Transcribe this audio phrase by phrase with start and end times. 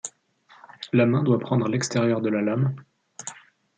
[0.93, 2.73] La main doit prendre l'extérieur de la lame.